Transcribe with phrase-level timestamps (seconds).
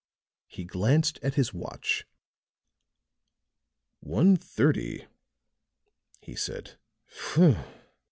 [0.47, 2.07] He glanced at his watch.
[3.99, 5.05] "One thirty,"
[6.21, 6.75] he said.
[7.05, 7.55] "Phew!